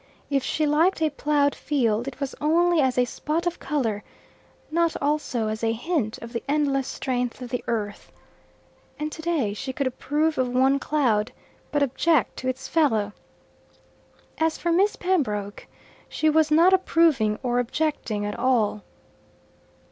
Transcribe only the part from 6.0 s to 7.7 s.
of the endless strength of the